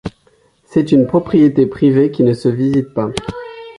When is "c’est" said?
0.65-0.91